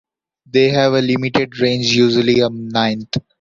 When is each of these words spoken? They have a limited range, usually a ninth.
They 0.47 0.69
have 0.69 0.93
a 0.93 1.01
limited 1.03 1.59
range, 1.59 1.91
usually 1.93 2.39
a 2.39 2.49
ninth. 2.49 3.17